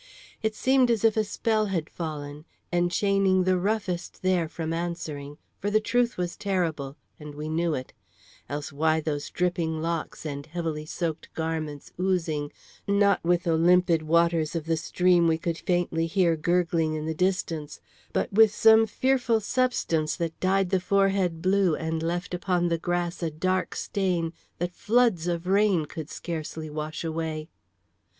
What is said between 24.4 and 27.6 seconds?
that floods of rain would scarcely wash away?